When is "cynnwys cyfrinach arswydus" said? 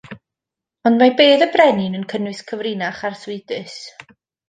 2.15-3.81